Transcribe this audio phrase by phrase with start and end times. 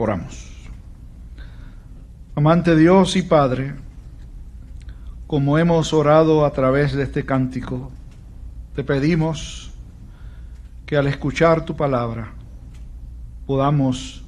[0.00, 0.48] Oramos.
[2.36, 3.74] Amante Dios y Padre,
[5.26, 7.90] como hemos orado a través de este cántico,
[8.76, 9.72] te pedimos
[10.86, 12.32] que al escuchar tu palabra
[13.44, 14.24] podamos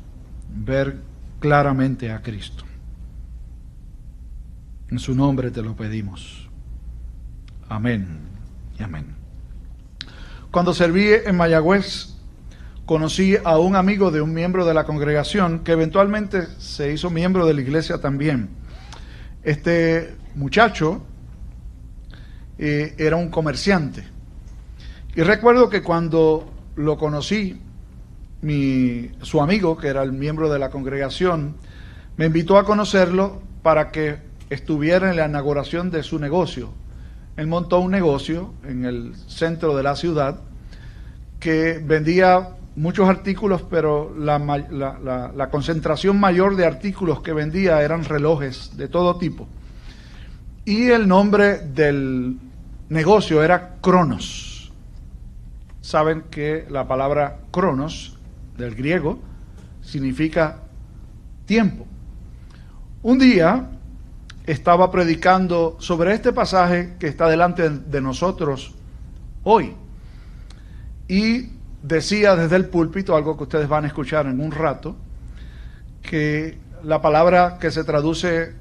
[0.48, 0.98] ver
[1.38, 2.64] claramente a Cristo.
[4.90, 6.48] En su nombre te lo pedimos.
[7.68, 8.18] Amén
[8.76, 9.06] y amén.
[10.50, 12.19] Cuando serví en Mayagüez,
[12.90, 17.46] conocí a un amigo de un miembro de la congregación que eventualmente se hizo miembro
[17.46, 18.48] de la iglesia también.
[19.44, 21.00] Este muchacho
[22.58, 24.02] eh, era un comerciante.
[25.14, 27.62] Y recuerdo que cuando lo conocí,
[29.22, 31.58] su amigo, que era el miembro de la congregación,
[32.16, 34.16] me invitó a conocerlo para que
[34.50, 36.72] estuviera en la inauguración de su negocio.
[37.36, 40.40] Él montó un negocio en el centro de la ciudad
[41.38, 48.88] que vendía muchos artículos, pero la, concentración mayor de artículos que vendía eran relojes de
[48.88, 49.48] todo tipo.
[50.64, 52.38] Y el nombre del
[52.88, 54.72] negocio era Cronos.
[55.80, 58.18] Saben que la palabra Cronos,
[58.56, 59.18] del griego,
[59.80, 60.58] significa
[61.46, 61.86] tiempo.
[63.02, 63.70] Un día
[64.46, 68.74] estaba predicando sobre este pasaje que está delante de nosotros
[69.44, 69.74] hoy.
[71.08, 74.96] Y decía desde el púlpito, algo que ustedes van a escuchar en un rato,
[76.02, 78.54] que la palabra que se traduce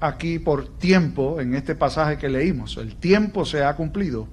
[0.00, 4.28] aquí por tiempo en este pasaje que leímos, el tiempo se ha cumplido.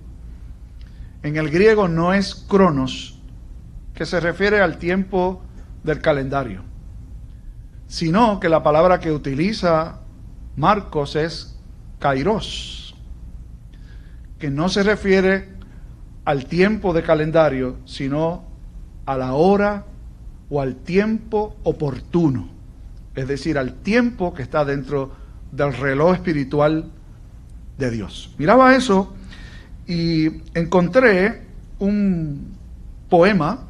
[1.22, 3.20] En el griego no es cronos,
[3.94, 5.44] que se refiere al tiempo
[5.84, 6.64] del calendario,
[7.88, 10.00] sino que la palabra que utiliza
[10.56, 11.60] Marcos es
[12.00, 12.96] kairos,
[14.40, 15.53] que no se refiere
[16.26, 18.44] al tiempo de calendario, sino
[19.06, 19.86] a la hora
[20.50, 22.50] o al tiempo oportuno,
[23.16, 25.12] es decir, al tiempo que está dentro
[25.52, 26.92] del reloj espiritual
[27.78, 28.34] de Dios.
[28.38, 29.14] Miraba eso
[29.88, 31.42] y encontré
[31.80, 32.54] un
[33.10, 33.68] poema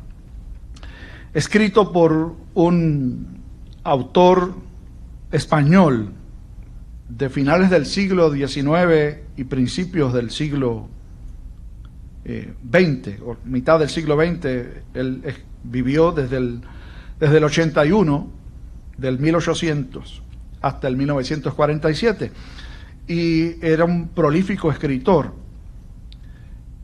[1.34, 3.42] escrito por un
[3.84, 4.56] autor
[5.32, 6.12] español
[7.10, 10.88] de finales del siglo XIX y principios del siglo
[12.26, 14.46] 20, eh, o mitad del siglo XX,
[14.94, 15.24] él
[15.64, 16.62] vivió desde el,
[17.20, 18.32] desde el 81,
[18.98, 20.22] del 1800
[20.62, 22.32] hasta el 1947,
[23.08, 25.34] y era un prolífico escritor.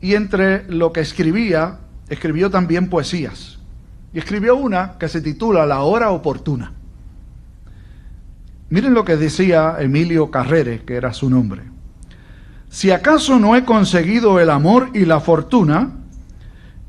[0.02, 3.58] Y entre lo que escribía, escribió también poesías.
[4.12, 6.72] Y escribió una que se titula La hora oportuna.
[8.68, 11.62] Miren lo que decía Emilio Carrere, que era su nombre.
[12.70, 15.90] Si acaso no he conseguido el amor y la fortuna,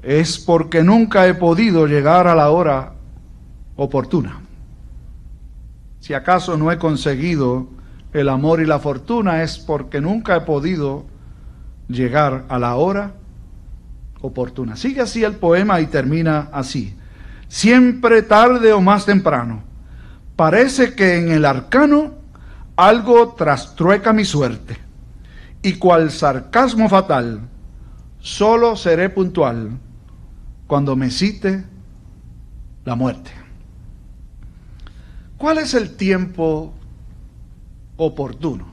[0.03, 2.93] es porque nunca he podido llegar a la hora
[3.75, 4.41] oportuna.
[5.99, 7.67] Si acaso no he conseguido
[8.13, 11.07] el amor y la fortuna, es porque nunca he podido
[11.87, 13.13] llegar a la hora
[14.21, 14.75] oportuna.
[14.75, 16.95] Sigue así el poema y termina así.
[17.47, 19.63] Siempre tarde o más temprano,
[20.35, 22.11] parece que en el arcano
[22.75, 24.90] algo trastrueca mi suerte
[25.63, 27.41] y cual sarcasmo fatal,
[28.19, 29.77] solo seré puntual
[30.67, 31.63] cuando me cite
[32.85, 33.31] la muerte.
[35.37, 36.73] ¿Cuál es el tiempo
[37.97, 38.65] oportuno?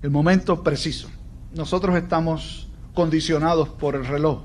[0.00, 1.08] El momento preciso.
[1.54, 4.42] Nosotros estamos condicionados por el reloj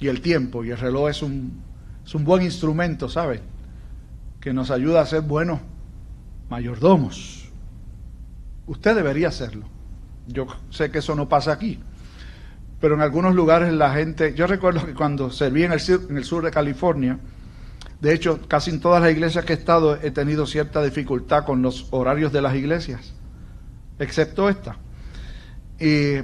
[0.00, 1.60] y el tiempo, y el reloj es un,
[2.04, 3.42] es un buen instrumento, ¿sabe?
[4.40, 5.60] Que nos ayuda a ser buenos
[6.48, 7.39] mayordomos
[8.70, 9.66] Usted debería hacerlo.
[10.28, 11.80] Yo sé que eso no pasa aquí,
[12.80, 16.22] pero en algunos lugares la gente, yo recuerdo que cuando serví en el, en el
[16.22, 17.18] sur de California,
[18.00, 21.62] de hecho, casi en todas las iglesias que he estado he tenido cierta dificultad con
[21.62, 23.12] los horarios de las iglesias,
[23.98, 24.76] excepto esta.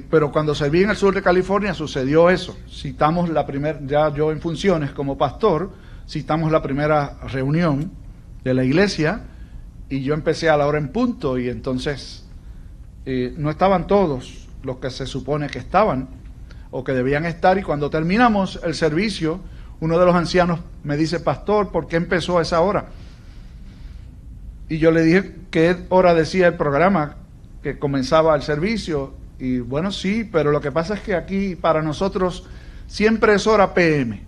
[0.08, 2.56] pero cuando serví en el sur de California sucedió eso.
[2.70, 5.72] Citamos la primera, ya yo en funciones como pastor,
[6.08, 7.90] citamos la primera reunión
[8.44, 9.24] de la iglesia
[9.88, 12.25] y yo empecé a la hora en punto y entonces
[13.06, 16.08] no estaban todos los que se supone que estaban
[16.70, 19.40] o que debían estar y cuando terminamos el servicio,
[19.80, 22.86] uno de los ancianos me dice, pastor, ¿por qué empezó a esa hora?
[24.68, 27.16] Y yo le dije qué hora decía el programa
[27.62, 29.14] que comenzaba el servicio.
[29.38, 32.44] Y bueno, sí, pero lo que pasa es que aquí para nosotros
[32.88, 34.24] siempre es hora PM.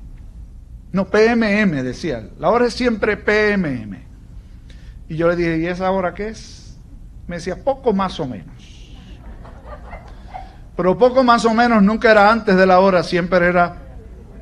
[0.93, 2.29] No, PMM, decía.
[2.39, 3.97] La hora es siempre PMM.
[5.09, 6.79] Y yo le dije, ¿y esa hora qué es?
[7.27, 8.58] Me decía, poco más o menos
[10.79, 13.79] pero poco más o menos nunca era antes de la hora, siempre era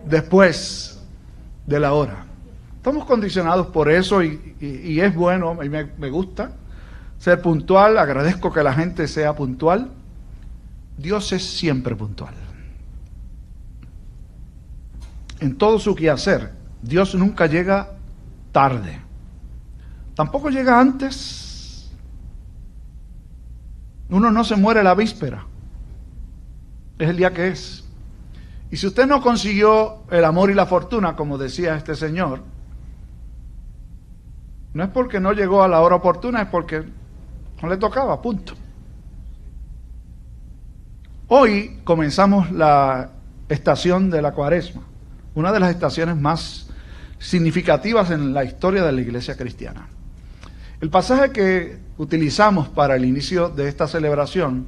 [0.04, 1.02] después
[1.64, 2.26] de la hora.
[2.76, 6.50] Estamos condicionados por eso y, es bueno, mí me, me gusta
[7.18, 9.92] ser puntual, agradezco que la gente sea puntual.
[10.98, 12.34] Dios es siempre puntual.
[15.40, 17.92] En todo su quehacer, Dios nunca llega
[18.52, 19.00] tarde.
[20.14, 21.90] Tampoco llega antes.
[24.10, 25.46] Uno no se muere la víspera.
[26.98, 27.84] Es el día que es.
[28.70, 32.42] Y si usted no consiguió el amor y la fortuna, como decía este señor,
[34.74, 36.82] no es porque no llegó a la hora oportuna, es porque
[37.62, 38.54] no le tocaba, punto.
[41.28, 43.10] Hoy comenzamos la
[43.48, 44.82] estación de la cuaresma,
[45.34, 46.68] una de las estaciones más
[47.18, 49.88] significativas en la historia de la iglesia cristiana.
[50.80, 54.66] El pasaje que utilizamos para el inicio de esta celebración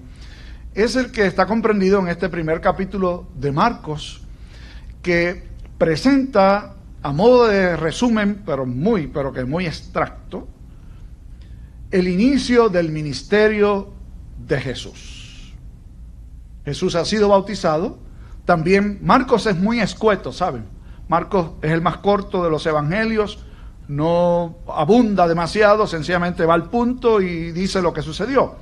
[0.75, 4.23] es el que está comprendido en este primer capítulo de Marcos,
[5.03, 5.49] que
[5.79, 10.49] presenta a modo de resumen, pero muy, pero que muy extracto,
[11.91, 13.93] el inicio del ministerio
[14.47, 15.55] de Jesús.
[16.65, 17.99] Jesús ha sido bautizado.
[18.45, 20.67] También Marcos es muy escueto, ¿saben?
[21.09, 23.45] Marcos es el más corto de los evangelios,
[23.89, 28.57] no abunda demasiado, sencillamente va al punto y dice lo que sucedió.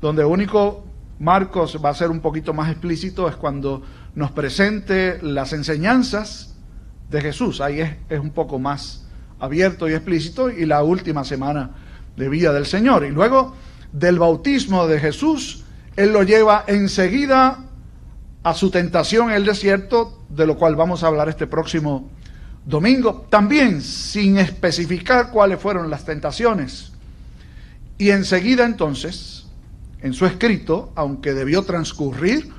[0.00, 0.84] Donde único
[1.18, 3.82] Marcos va a ser un poquito más explícito es cuando
[4.14, 6.54] nos presente las enseñanzas
[7.10, 7.60] de Jesús.
[7.60, 9.06] Ahí es, es un poco más
[9.38, 11.70] abierto y explícito y la última semana
[12.16, 13.04] de vida del Señor.
[13.04, 13.54] Y luego
[13.92, 15.64] del bautismo de Jesús,
[15.96, 17.64] Él lo lleva enseguida
[18.42, 22.10] a su tentación en el desierto, de lo cual vamos a hablar este próximo
[22.64, 26.92] domingo, también sin especificar cuáles fueron las tentaciones.
[27.98, 29.41] Y enseguida entonces,
[30.02, 32.50] en su escrito, aunque debió transcurrir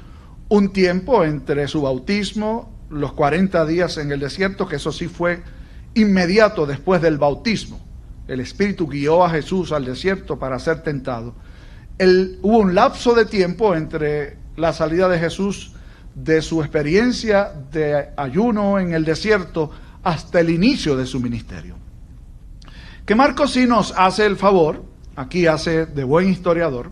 [0.50, 5.42] un tiempo entre su bautismo los 40 días en el desierto, que eso sí fue
[5.94, 7.80] inmediato después del bautismo.
[8.28, 11.36] El Espíritu guió a Jesús al desierto para ser tentado.
[12.00, 15.74] hubo un lapso de tiempo entre la salida de Jesús
[16.16, 19.72] de su experiencia de ayuno en el desierto
[20.04, 21.76] hasta el inicio de su ministerio.
[23.06, 24.84] Que Marcos sí nos hace el favor,
[25.16, 26.92] aquí hace de buen historiador,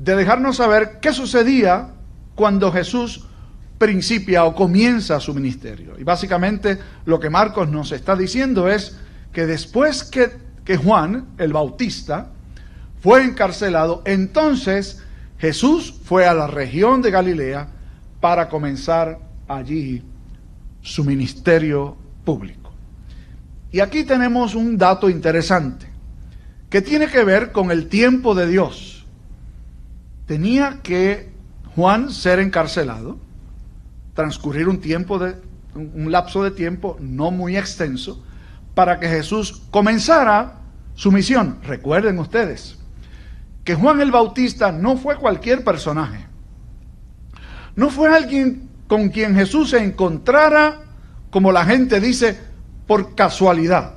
[0.00, 1.90] de dejarnos saber qué sucedía
[2.34, 3.26] cuando Jesús
[3.76, 5.94] principia o comienza su ministerio.
[5.98, 8.96] Y básicamente lo que Marcos nos está diciendo es
[9.32, 10.30] que después que,
[10.64, 12.30] que Juan, el Bautista,
[13.02, 15.02] fue encarcelado, entonces
[15.38, 17.68] Jesús fue a la región de Galilea
[18.20, 19.18] para comenzar
[19.48, 20.02] allí
[20.80, 22.72] su ministerio público.
[23.70, 25.86] Y aquí tenemos un dato interesante
[26.70, 28.89] que tiene que ver con el tiempo de Dios.
[30.30, 31.28] Tenía que
[31.74, 33.18] Juan ser encarcelado
[34.14, 35.34] transcurrir un tiempo de
[35.74, 38.24] un lapso de tiempo no muy extenso
[38.76, 40.60] para que Jesús comenzara
[40.94, 41.58] su misión.
[41.64, 42.78] Recuerden ustedes
[43.64, 46.28] que Juan el Bautista no fue cualquier personaje.
[47.74, 50.82] No fue alguien con quien Jesús se encontrara,
[51.30, 52.38] como la gente dice,
[52.86, 53.94] por casualidad.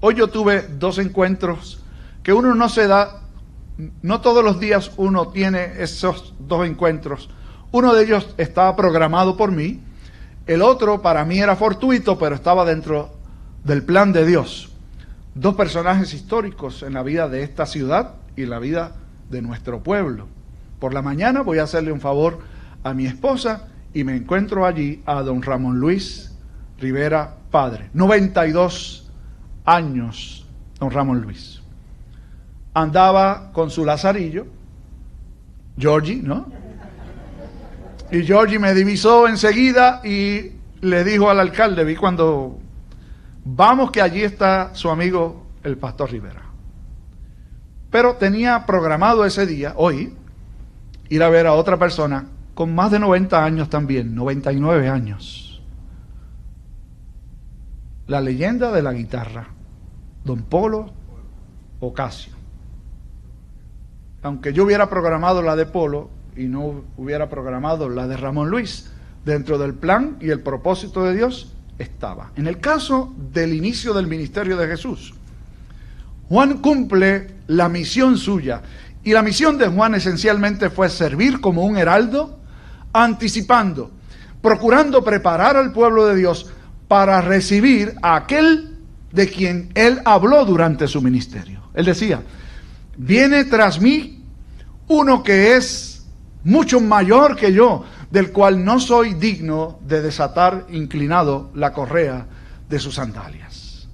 [0.00, 1.82] Hoy yo tuve dos encuentros
[2.22, 3.22] que uno no se da,
[4.02, 7.28] no todos los días uno tiene esos dos encuentros
[7.74, 9.80] uno de ellos estaba programado por mí,
[10.46, 13.10] el otro para mí era fortuito, pero estaba dentro
[13.64, 14.70] del plan de Dios.
[15.34, 18.92] Dos personajes históricos en la vida de esta ciudad y la vida
[19.28, 20.28] de nuestro pueblo.
[20.78, 22.38] Por la mañana voy a hacerle un favor
[22.84, 26.30] a mi esposa y me encuentro allí a don Ramón Luis
[26.78, 29.10] Rivera Padre, 92
[29.64, 30.46] años,
[30.78, 31.63] don Ramón Luis.
[32.74, 34.46] Andaba con su lazarillo,
[35.78, 36.46] Georgie, ¿no?
[38.10, 42.58] Y Georgie me divisó enseguida y le dijo al alcalde, vi cuando,
[43.44, 46.42] vamos que allí está su amigo el pastor Rivera.
[47.90, 50.14] Pero tenía programado ese día, hoy,
[51.08, 55.62] ir a ver a otra persona con más de 90 años también, 99 años.
[58.06, 59.48] La leyenda de la guitarra,
[60.24, 60.92] don Polo
[61.80, 62.33] Ocasio.
[64.24, 68.90] Aunque yo hubiera programado la de Polo, y no hubiera programado la de Ramón Luis,
[69.24, 72.30] dentro del plan y el propósito de Dios estaba.
[72.36, 75.14] En el caso del inicio del ministerio de Jesús,
[76.28, 78.62] Juan cumple la misión suya
[79.02, 82.38] y la misión de Juan esencialmente fue servir como un heraldo,
[82.92, 83.90] anticipando,
[84.40, 86.50] procurando preparar al pueblo de Dios
[86.88, 88.78] para recibir a aquel
[89.12, 91.60] de quien él habló durante su ministerio.
[91.74, 92.22] Él decía,
[92.96, 94.13] viene tras mí
[94.88, 96.06] uno que es
[96.44, 102.26] mucho mayor que yo, del cual no soy digno de desatar inclinado la correa
[102.68, 103.88] de sus sandalias.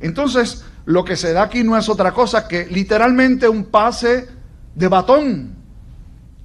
[0.00, 4.28] Entonces, lo que se da aquí no es otra cosa que literalmente un pase
[4.74, 5.54] de batón.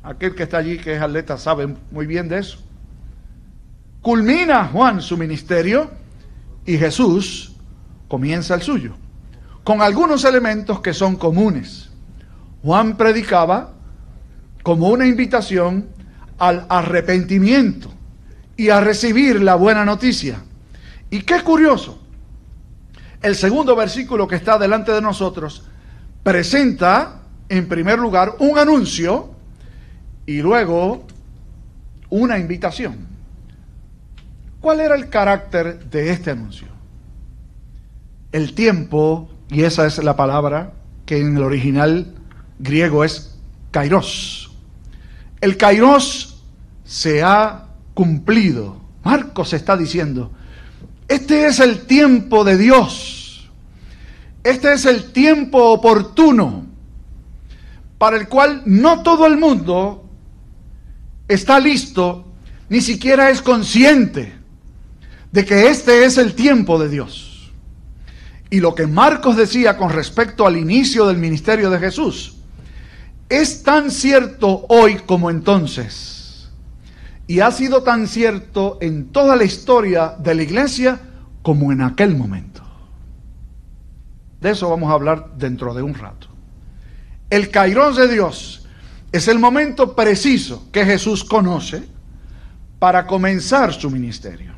[0.01, 2.60] Aquel que está allí, que es atleta, sabe muy bien de eso.
[4.01, 5.91] Culmina Juan su ministerio
[6.65, 7.55] y Jesús
[8.08, 8.96] comienza el suyo,
[9.63, 11.89] con algunos elementos que son comunes.
[12.63, 13.74] Juan predicaba
[14.63, 15.88] como una invitación
[16.38, 17.92] al arrepentimiento
[18.56, 20.42] y a recibir la buena noticia.
[21.10, 22.00] Y qué curioso,
[23.22, 25.63] el segundo versículo que está delante de nosotros
[26.24, 29.32] presenta en primer lugar un anuncio
[30.25, 31.06] y luego
[32.10, 33.08] una invitación.
[34.62, 36.68] ¿Cuál era el carácter de este anuncio?
[38.32, 40.74] El tiempo, y esa es la palabra
[41.06, 42.13] que en el original
[42.60, 43.38] griego es
[43.72, 44.49] kairos.
[45.41, 46.41] El kairos
[46.84, 48.81] se ha cumplido.
[49.03, 50.31] Marcos está diciendo,
[51.08, 53.50] este es el tiempo de Dios.
[54.43, 56.65] Este es el tiempo oportuno
[57.98, 60.05] para el cual no todo el mundo
[61.27, 62.25] está listo,
[62.69, 64.34] ni siquiera es consciente
[65.31, 67.51] de que este es el tiempo de Dios.
[68.50, 72.38] Y lo que Marcos decía con respecto al inicio del ministerio de Jesús
[73.29, 76.50] es tan cierto hoy como entonces
[77.27, 81.00] y ha sido tan cierto en toda la historia de la iglesia
[81.43, 82.63] como en aquel momento.
[84.41, 86.27] De eso vamos a hablar dentro de un rato.
[87.29, 88.67] El Cairón de Dios
[89.12, 91.83] es el momento preciso que Jesús conoce
[92.79, 94.53] para comenzar su ministerio.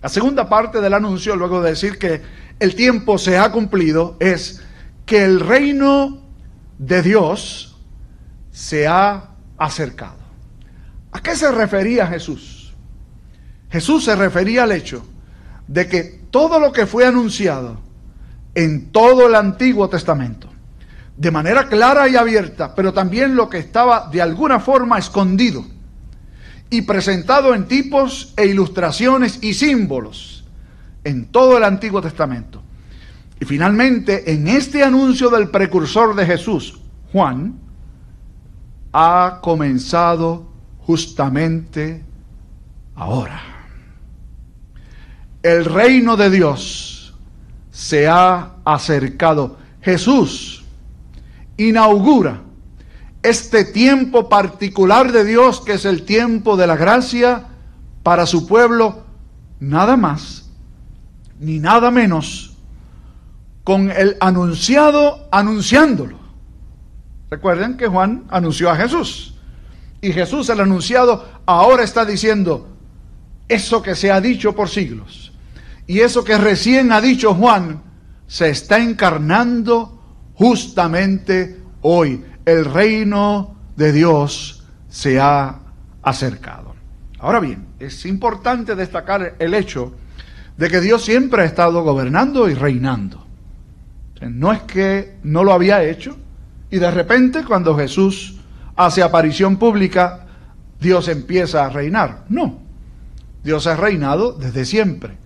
[0.00, 2.22] La segunda parte del anuncio, luego de decir que
[2.58, 4.62] el tiempo se ha cumplido, es
[5.04, 6.22] que el reino
[6.78, 7.69] de Dios
[8.60, 10.18] se ha acercado.
[11.12, 12.74] ¿A qué se refería Jesús?
[13.70, 15.02] Jesús se refería al hecho
[15.66, 17.80] de que todo lo que fue anunciado
[18.54, 20.50] en todo el Antiguo Testamento,
[21.16, 25.64] de manera clara y abierta, pero también lo que estaba de alguna forma escondido
[26.68, 30.44] y presentado en tipos e ilustraciones y símbolos
[31.04, 32.62] en todo el Antiguo Testamento.
[33.40, 36.78] Y finalmente, en este anuncio del precursor de Jesús,
[37.10, 37.69] Juan,
[38.92, 40.46] ha comenzado
[40.78, 42.04] justamente
[42.94, 43.40] ahora.
[45.42, 47.14] El reino de Dios
[47.70, 49.58] se ha acercado.
[49.80, 50.64] Jesús
[51.56, 52.42] inaugura
[53.22, 57.46] este tiempo particular de Dios, que es el tiempo de la gracia
[58.02, 59.04] para su pueblo,
[59.60, 60.40] nada más
[61.40, 62.54] ni nada menos
[63.64, 66.19] con el anunciado anunciándolo.
[67.30, 69.34] Recuerden que Juan anunció a Jesús.
[70.00, 72.68] Y Jesús, el anunciado, ahora está diciendo
[73.48, 75.32] eso que se ha dicho por siglos.
[75.86, 77.82] Y eso que recién ha dicho Juan,
[78.26, 80.00] se está encarnando
[80.34, 82.24] justamente hoy.
[82.44, 85.60] El reino de Dios se ha
[86.02, 86.74] acercado.
[87.18, 89.94] Ahora bien, es importante destacar el hecho
[90.56, 93.26] de que Dios siempre ha estado gobernando y reinando.
[94.20, 96.16] No es que no lo había hecho
[96.70, 98.36] y de repente cuando Jesús
[98.76, 100.26] hace aparición pública,
[100.80, 102.24] Dios empieza a reinar.
[102.28, 102.60] No,
[103.42, 105.18] Dios ha reinado desde siempre.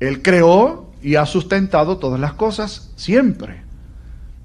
[0.00, 3.62] Él creó y ha sustentado todas las cosas siempre.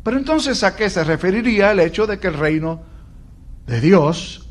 [0.03, 2.83] Pero entonces, ¿a qué se referiría el hecho de que el reino
[3.67, 4.47] de Dios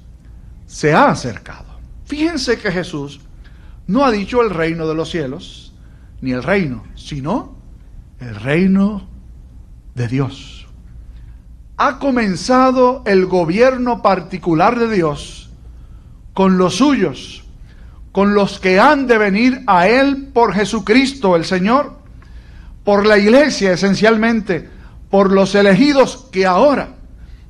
[0.67, 1.67] se ha acercado?
[2.05, 3.21] Fíjense que Jesús
[3.87, 5.73] no ha dicho el reino de los cielos,
[6.21, 7.57] ni el reino, sino
[8.21, 9.09] el reino
[9.95, 10.60] de Dios
[11.83, 15.49] ha comenzado el gobierno particular de Dios
[16.35, 17.43] con los suyos,
[18.13, 21.95] con los que han de venir a Él por Jesucristo el Señor,
[22.85, 24.69] por la iglesia esencialmente,
[25.09, 26.97] por los elegidos que ahora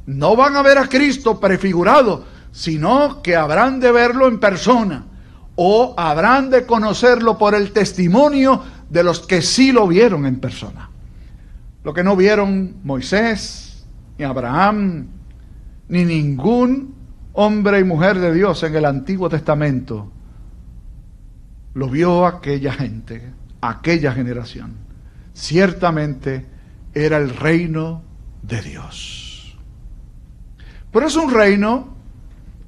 [0.06, 5.06] no van a ver a Cristo prefigurado, sino que habrán de verlo en persona
[5.56, 10.88] o habrán de conocerlo por el testimonio de los que sí lo vieron en persona.
[11.82, 13.69] Lo que no vieron Moisés,
[14.20, 15.06] ni Abraham,
[15.88, 16.94] ni ningún
[17.32, 20.12] hombre y mujer de Dios en el Antiguo Testamento
[21.72, 24.74] lo vio aquella gente, aquella generación.
[25.32, 26.46] Ciertamente
[26.92, 28.02] era el reino
[28.42, 29.56] de Dios.
[30.92, 31.96] Pero es un reino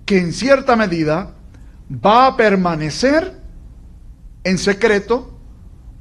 [0.06, 1.34] que en cierta medida
[1.90, 3.42] va a permanecer
[4.44, 5.38] en secreto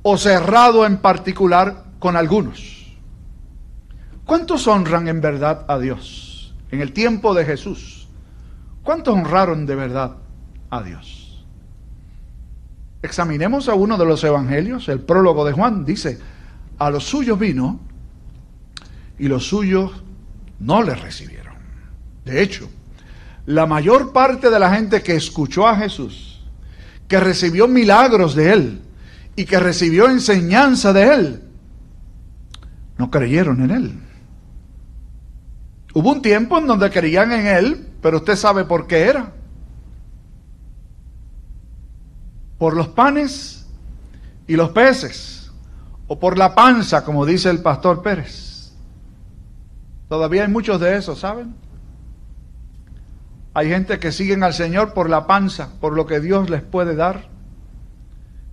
[0.02, 2.71] o cerrado en particular con algunos.
[4.32, 6.56] ¿Cuántos honran en verdad a Dios?
[6.72, 8.08] En el tiempo de Jesús,
[8.82, 10.16] ¿cuántos honraron de verdad
[10.70, 11.46] a Dios?
[13.02, 16.18] Examinemos a uno de los evangelios, el prólogo de Juan, dice,
[16.78, 17.82] a los suyos vino
[19.20, 20.02] y los suyos
[20.62, 21.56] no le recibieron.
[22.24, 22.70] De hecho,
[23.48, 26.42] la mayor parte de la gente que escuchó a Jesús,
[27.10, 28.82] que recibió milagros de él
[29.36, 31.44] y que recibió enseñanza de él,
[32.98, 34.02] no creyeron en él.
[35.94, 39.34] Hubo un tiempo en donde creían en él, pero usted sabe por qué era.
[42.58, 43.68] Por los panes
[44.48, 45.52] y los peces,
[46.08, 48.74] o por la panza, como dice el pastor Pérez.
[50.08, 51.56] Todavía hay muchos de esos, ¿saben?
[53.54, 56.96] Hay gente que siguen al Señor por la panza, por lo que Dios les puede
[56.96, 57.30] dar.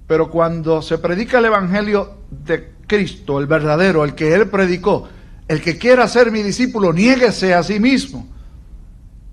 [0.06, 5.08] Pero cuando se predica el Evangelio de Cristo, el verdadero, el que Él predicó,
[5.48, 8.28] el que quiera ser mi discípulo, niéguese a sí mismo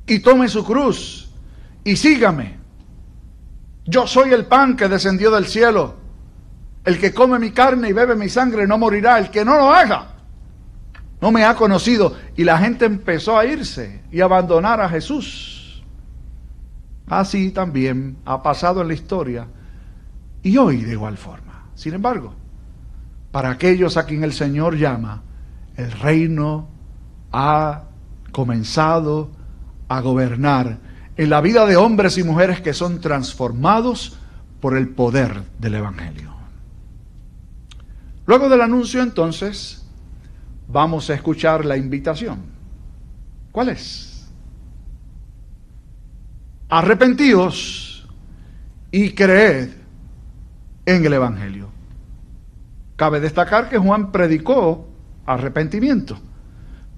[0.07, 1.29] y tome su cruz
[1.83, 2.57] y sígame.
[3.85, 5.95] Yo soy el pan que descendió del cielo.
[6.83, 9.19] El que come mi carne y bebe mi sangre no morirá.
[9.19, 10.15] El que no lo haga
[11.21, 12.15] no me ha conocido.
[12.35, 15.83] Y la gente empezó a irse y abandonar a Jesús.
[17.07, 19.47] Así también ha pasado en la historia
[20.41, 21.65] y hoy de igual forma.
[21.75, 22.33] Sin embargo,
[23.31, 25.21] para aquellos a quien el Señor llama,
[25.77, 26.67] el reino
[27.31, 27.83] ha
[28.31, 29.29] comenzado
[29.87, 30.79] a gobernar
[31.17, 34.17] en la vida de hombres y mujeres que son transformados
[34.59, 36.33] por el poder del Evangelio.
[38.25, 39.85] Luego del anuncio entonces,
[40.67, 42.39] vamos a escuchar la invitación.
[43.51, 44.15] ¿Cuál es?
[46.69, 48.07] arrepentíos
[48.91, 49.69] y creed
[50.85, 51.69] en el Evangelio.
[52.95, 54.87] Cabe destacar que Juan predicó
[55.25, 56.19] arrepentimiento,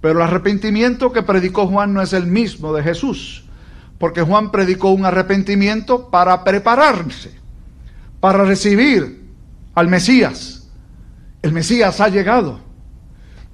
[0.01, 3.45] pero el arrepentimiento que predicó Juan no es el mismo de Jesús,
[3.97, 7.31] porque Juan predicó un arrepentimiento para prepararse,
[8.19, 9.25] para recibir
[9.75, 10.67] al Mesías.
[11.41, 12.59] El Mesías ha llegado.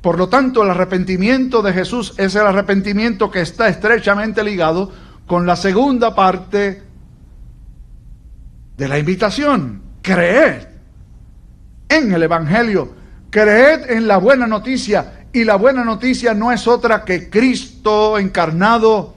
[0.02, 4.92] Por lo tanto, el arrepentimiento de Jesús es el arrepentimiento que está estrechamente ligado
[5.26, 6.84] con la segunda parte
[8.76, 9.82] de la invitación.
[10.02, 10.74] Creed
[11.88, 12.94] en el Evangelio,
[13.34, 15.26] creed en la buena noticia.
[15.34, 19.16] Y la buena noticia no es otra que Cristo encarnado,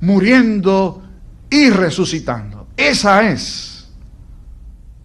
[0.00, 1.04] muriendo
[1.48, 2.66] y resucitando.
[2.76, 3.88] Esa es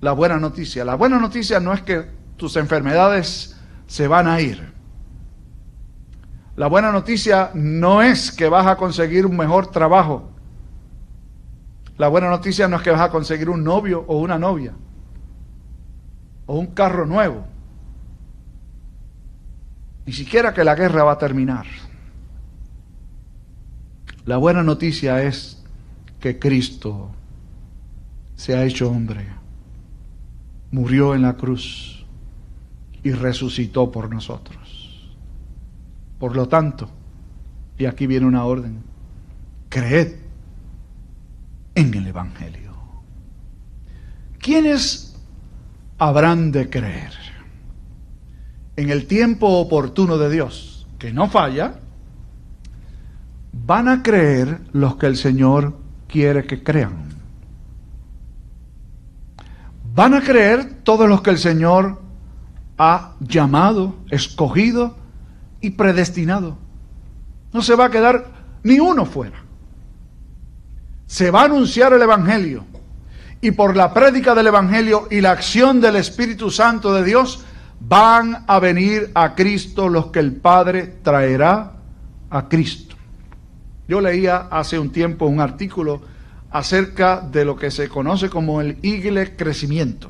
[0.01, 0.83] la buena noticia.
[0.83, 4.73] La buena noticia no es que tus enfermedades se van a ir.
[6.55, 10.31] La buena noticia no es que vas a conseguir un mejor trabajo.
[11.99, 14.73] La buena noticia no es que vas a conseguir un novio o una novia
[16.47, 17.56] o un carro nuevo.
[20.07, 21.65] Ni siquiera que la guerra va a terminar.
[24.25, 25.61] La buena noticia es
[26.21, 27.11] que Cristo
[28.33, 29.27] se ha hecho hombre,
[30.71, 32.05] murió en la cruz
[33.03, 35.13] y resucitó por nosotros.
[36.19, 36.89] Por lo tanto,
[37.77, 38.83] y aquí viene una orden,
[39.67, 40.15] creed
[41.75, 42.71] en el Evangelio.
[44.39, 45.17] ¿Quiénes
[45.97, 47.26] habrán de creer?
[48.77, 51.81] En el tiempo oportuno de Dios, que no falla,
[53.51, 57.09] van a creer los que el Señor quiere que crean.
[59.93, 62.01] Van a creer todos los que el Señor
[62.77, 64.95] ha llamado, escogido
[65.59, 66.57] y predestinado.
[67.51, 68.31] No se va a quedar
[68.63, 69.47] ni uno fuera
[71.07, 72.65] se va a anunciar el Evangelio.
[73.39, 77.43] Y por la prédica del Evangelio y la acción del Espíritu Santo de Dios,
[77.79, 81.73] van a venir a Cristo los que el Padre traerá
[82.29, 82.95] a Cristo.
[83.87, 86.01] Yo leía hace un tiempo un artículo
[86.51, 90.09] acerca de lo que se conoce como el igle crecimiento,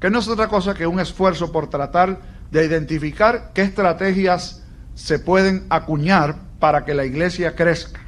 [0.00, 2.20] que no es otra cosa que un esfuerzo por tratar
[2.50, 4.62] de identificar qué estrategias
[4.94, 8.00] se pueden acuñar para que la iglesia crezca.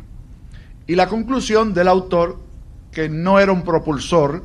[0.86, 2.40] Y la conclusión del autor,
[2.92, 4.44] que no era un propulsor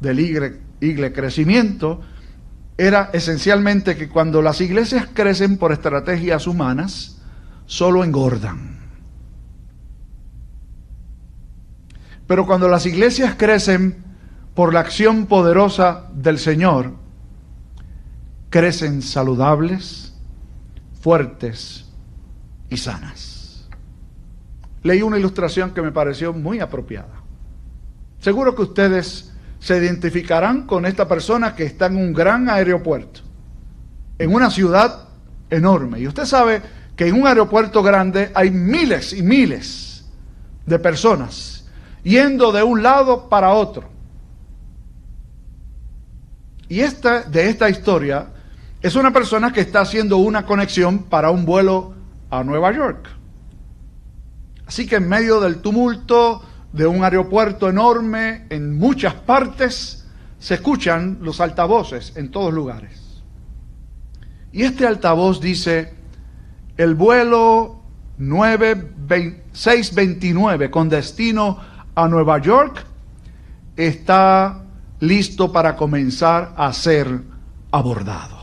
[0.00, 2.00] del igle, crecimiento,
[2.80, 7.18] era esencialmente que cuando las iglesias crecen por estrategias humanas,
[7.66, 8.78] solo engordan.
[12.26, 14.04] Pero cuando las iglesias crecen
[14.54, 16.94] por la acción poderosa del Señor,
[18.50, 20.14] crecen saludables,
[21.00, 21.86] fuertes
[22.68, 23.30] y sanas
[24.82, 27.22] leí una ilustración que me pareció muy apropiada.
[28.20, 29.29] Seguro que ustedes
[29.60, 33.20] se identificarán con esta persona que está en un gran aeropuerto,
[34.18, 35.08] en una ciudad
[35.50, 36.00] enorme.
[36.00, 36.62] Y usted sabe
[36.96, 40.04] que en un aeropuerto grande hay miles y miles
[40.66, 41.64] de personas
[42.02, 43.90] yendo de un lado para otro.
[46.68, 48.28] Y esta, de esta historia
[48.80, 51.94] es una persona que está haciendo una conexión para un vuelo
[52.30, 53.08] a Nueva York.
[54.66, 60.06] Así que en medio del tumulto de un aeropuerto enorme, en muchas partes,
[60.38, 63.22] se escuchan los altavoces en todos lugares.
[64.52, 65.94] Y este altavoz dice,
[66.76, 67.82] el vuelo
[68.18, 71.58] 629 con destino
[71.94, 72.84] a Nueva York
[73.76, 74.64] está
[75.00, 77.20] listo para comenzar a ser
[77.70, 78.38] abordado.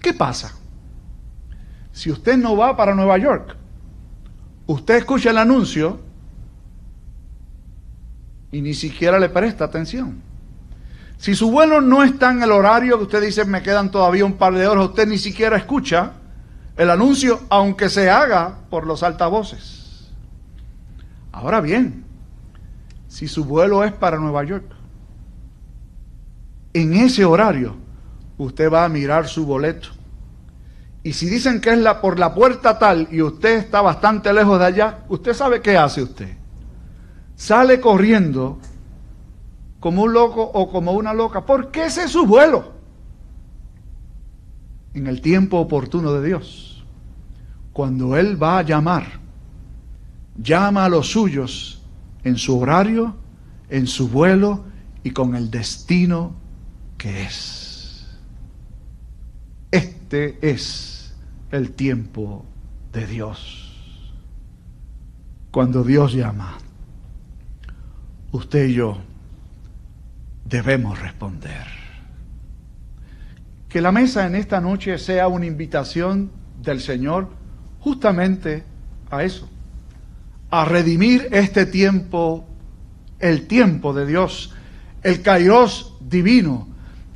[0.00, 0.56] ¿Qué pasa?
[1.92, 3.56] Si usted no va para Nueva York,
[4.72, 5.98] usted escucha el anuncio
[8.52, 10.22] y ni siquiera le presta atención.
[11.18, 14.34] Si su vuelo no está en el horario que usted dice me quedan todavía un
[14.34, 16.12] par de horas, usted ni siquiera escucha
[16.76, 20.08] el anuncio, aunque se haga por los altavoces.
[21.32, 22.04] Ahora bien,
[23.08, 24.64] si su vuelo es para Nueva York,
[26.72, 27.76] en ese horario
[28.38, 29.88] usted va a mirar su boleto.
[31.02, 34.58] Y si dicen que es la, por la puerta tal y usted está bastante lejos
[34.58, 36.36] de allá, usted sabe qué hace usted.
[37.36, 38.58] Sale corriendo
[39.78, 42.72] como un loco o como una loca, porque ese es su vuelo.
[44.92, 46.84] En el tiempo oportuno de Dios,
[47.72, 49.20] cuando Él va a llamar,
[50.36, 51.82] llama a los suyos
[52.24, 53.16] en su horario,
[53.70, 54.64] en su vuelo
[55.02, 56.34] y con el destino
[56.98, 58.06] que es.
[59.70, 60.89] Este es
[61.50, 62.44] el tiempo
[62.92, 63.66] de Dios.
[65.50, 66.58] Cuando Dios llama,
[68.32, 68.98] usted y yo
[70.44, 71.66] debemos responder.
[73.68, 76.30] Que la mesa en esta noche sea una invitación
[76.62, 77.28] del Señor
[77.80, 78.64] justamente
[79.10, 79.48] a eso,
[80.50, 82.46] a redimir este tiempo,
[83.18, 84.54] el tiempo de Dios,
[85.02, 86.68] el kairos divino,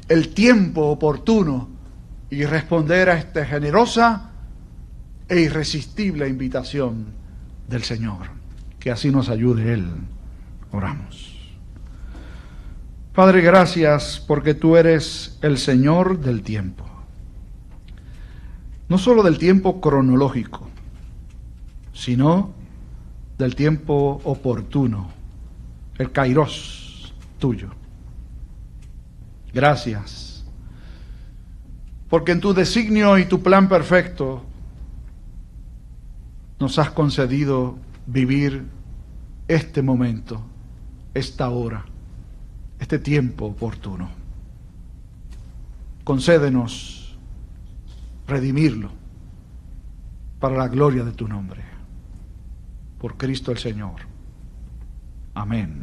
[0.09, 1.74] el tiempo oportuno
[2.35, 4.31] y responder a esta generosa
[5.29, 7.07] e irresistible invitación
[7.69, 8.27] del Señor.
[8.81, 9.87] Que así nos ayude Él.
[10.73, 11.33] Oramos.
[13.15, 16.85] Padre, gracias porque tú eres el Señor del tiempo.
[18.89, 20.69] No solo del tiempo cronológico,
[21.93, 22.53] sino
[23.39, 25.11] del tiempo oportuno,
[25.99, 27.71] el kairos tuyo.
[29.53, 30.34] Gracias.
[32.09, 34.45] Porque en tu designio y tu plan perfecto
[36.61, 38.65] nos has concedido vivir
[39.49, 40.41] este momento,
[41.13, 41.85] esta hora,
[42.79, 44.11] este tiempo oportuno.
[46.05, 47.17] Concédenos
[48.27, 48.91] redimirlo
[50.39, 51.63] para la gloria de tu nombre.
[52.99, 54.01] Por Cristo el Señor.
[55.35, 55.83] Amén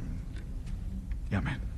[1.29, 1.70] y amén.